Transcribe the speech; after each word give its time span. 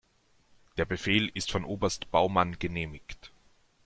Der 0.77 0.85
Befehl 0.85 1.29
ist 1.35 1.51
von 1.51 1.63
Oberst 1.63 2.09
Baumann 2.09 2.57
genehmigt. 2.57 3.31